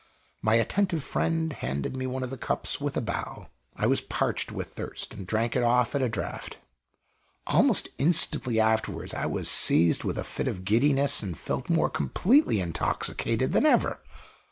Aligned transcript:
My 0.41 0.55
attentive 0.55 1.03
friend 1.03 1.53
handed 1.53 1.95
me 1.95 2.07
one 2.07 2.23
of 2.23 2.31
the 2.31 2.35
cups 2.39 2.81
with 2.81 2.97
a 2.97 3.01
bow. 3.01 3.49
I 3.75 3.85
was 3.85 4.01
parched 4.01 4.51
with 4.51 4.73
thirst, 4.73 5.13
and 5.13 5.27
drank 5.27 5.55
it 5.55 5.61
off 5.61 5.93
at 5.93 6.01
a 6.01 6.09
draught. 6.09 6.57
Almost 7.45 7.89
instantly 7.99 8.59
afterwards, 8.59 9.13
I 9.13 9.27
was 9.27 9.47
seized 9.47 10.03
with 10.03 10.17
a 10.17 10.23
fit 10.23 10.47
of 10.47 10.65
giddiness, 10.65 11.21
and 11.21 11.37
felt 11.37 11.69
more 11.69 11.87
completely 11.91 12.59
intoxicated 12.59 13.53
than 13.53 13.67
ever. 13.67 13.99